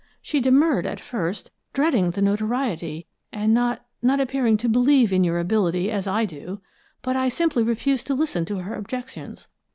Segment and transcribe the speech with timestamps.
[0.23, 5.37] She demurred at first, dreading the notoriety, and not not appearing to believe in your
[5.37, 6.59] ability as I do,
[7.03, 9.47] but I simply refused to listen to her objections.